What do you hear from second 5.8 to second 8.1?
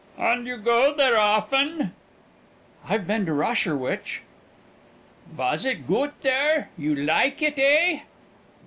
goot there you laike it, eh?"